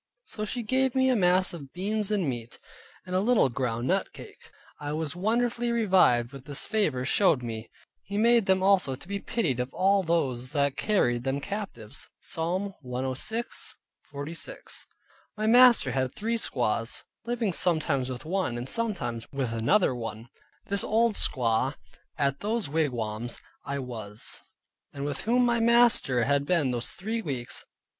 So 0.25 0.45
she 0.45 0.63
gave 0.63 0.95
me 0.95 1.09
a 1.11 1.15
mess 1.15 1.53
of 1.53 1.71
beans 1.73 2.09
and 2.09 2.27
meat, 2.27 2.57
and 3.05 3.15
a 3.15 3.19
little 3.19 3.49
ground 3.49 3.85
nut 3.87 4.11
cake. 4.13 4.49
I 4.79 4.93
was 4.93 5.15
wonderfully 5.15 5.71
revived 5.71 6.31
with 6.33 6.45
this 6.45 6.65
favor 6.65 7.05
showed 7.05 7.43
me: 7.43 7.69
"He 8.01 8.17
made 8.17 8.47
them 8.47 8.63
also 8.63 8.95
to 8.95 9.07
be 9.07 9.19
pitied 9.19 9.59
of 9.59 9.71
all 9.75 10.01
those 10.01 10.49
that 10.53 10.75
carried 10.75 11.23
them 11.23 11.39
captives" 11.39 12.09
(Psalm 12.19 12.73
106.46). 12.83 14.85
My 15.37 15.45
master 15.45 15.91
had 15.91 16.15
three 16.15 16.37
squaws, 16.37 17.03
living 17.27 17.53
sometimes 17.53 18.09
with 18.09 18.25
one, 18.25 18.57
and 18.57 18.67
sometimes 18.67 19.31
with 19.31 19.53
another 19.53 19.93
one, 19.93 20.29
this 20.65 20.83
old 20.83 21.13
squaw, 21.13 21.75
at 22.17 22.37
whose 22.41 22.67
wigwam 22.69 23.29
I 23.65 23.77
was, 23.77 24.41
and 24.91 25.05
with 25.05 25.25
whom 25.25 25.45
my 25.45 25.59
master 25.59 26.23
had 26.23 26.43
been 26.47 26.71
those 26.71 26.91
three 26.91 27.21
weeks. 27.21 27.63